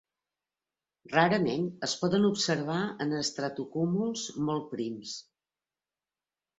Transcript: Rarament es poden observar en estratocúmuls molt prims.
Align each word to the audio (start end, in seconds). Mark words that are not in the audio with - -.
Rarament 1.11 1.67
es 1.89 1.93
poden 2.01 2.25
observar 2.31 2.79
en 3.07 3.15
estratocúmuls 3.21 4.27
molt 4.51 4.69
prims. 4.77 5.17